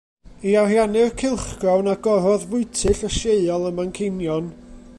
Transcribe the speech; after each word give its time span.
I 0.49 0.51
ariannu'r 0.61 1.11
cylchgrawn 1.21 1.91
agorodd 1.91 2.47
fwyty 2.53 2.95
llysieuol 3.01 3.69
ym 3.73 3.79
Manceinion. 3.81 4.49